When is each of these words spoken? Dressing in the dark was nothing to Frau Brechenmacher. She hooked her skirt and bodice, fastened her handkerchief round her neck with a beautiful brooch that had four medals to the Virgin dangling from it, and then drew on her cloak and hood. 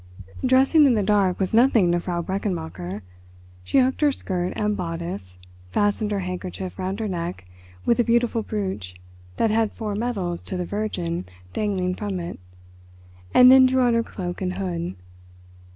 Dressing 0.43 0.87
in 0.87 0.95
the 0.95 1.03
dark 1.03 1.39
was 1.39 1.53
nothing 1.53 1.91
to 1.91 1.99
Frau 1.99 2.23
Brechenmacher. 2.23 3.03
She 3.63 3.77
hooked 3.77 4.01
her 4.01 4.11
skirt 4.11 4.51
and 4.55 4.75
bodice, 4.75 5.37
fastened 5.69 6.09
her 6.09 6.21
handkerchief 6.21 6.79
round 6.79 6.99
her 6.99 7.07
neck 7.07 7.45
with 7.85 7.99
a 7.99 8.03
beautiful 8.03 8.41
brooch 8.41 8.99
that 9.37 9.51
had 9.51 9.71
four 9.71 9.93
medals 9.93 10.41
to 10.41 10.57
the 10.57 10.65
Virgin 10.65 11.25
dangling 11.53 11.93
from 11.93 12.19
it, 12.19 12.39
and 13.31 13.51
then 13.51 13.67
drew 13.67 13.81
on 13.83 13.93
her 13.93 14.01
cloak 14.01 14.41
and 14.41 14.55
hood. 14.55 14.95